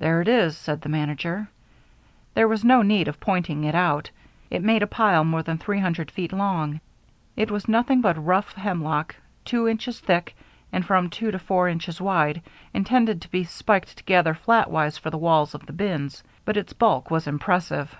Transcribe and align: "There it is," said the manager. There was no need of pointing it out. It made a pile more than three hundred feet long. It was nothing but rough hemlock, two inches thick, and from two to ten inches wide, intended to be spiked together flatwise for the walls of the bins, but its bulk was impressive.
"There 0.00 0.20
it 0.20 0.28
is," 0.28 0.54
said 0.54 0.82
the 0.82 0.90
manager. 0.90 1.48
There 2.34 2.46
was 2.46 2.62
no 2.62 2.82
need 2.82 3.08
of 3.08 3.18
pointing 3.18 3.64
it 3.64 3.74
out. 3.74 4.10
It 4.50 4.62
made 4.62 4.82
a 4.82 4.86
pile 4.86 5.24
more 5.24 5.42
than 5.42 5.56
three 5.56 5.78
hundred 5.78 6.10
feet 6.10 6.30
long. 6.34 6.82
It 7.36 7.50
was 7.50 7.66
nothing 7.68 8.02
but 8.02 8.22
rough 8.22 8.52
hemlock, 8.52 9.16
two 9.46 9.66
inches 9.66 9.98
thick, 9.98 10.36
and 10.74 10.84
from 10.84 11.08
two 11.08 11.30
to 11.30 11.38
ten 11.38 11.68
inches 11.70 12.02
wide, 12.02 12.42
intended 12.74 13.22
to 13.22 13.30
be 13.30 13.44
spiked 13.44 13.96
together 13.96 14.34
flatwise 14.34 14.98
for 14.98 15.08
the 15.08 15.16
walls 15.16 15.54
of 15.54 15.64
the 15.64 15.72
bins, 15.72 16.22
but 16.44 16.58
its 16.58 16.74
bulk 16.74 17.10
was 17.10 17.26
impressive. 17.26 17.96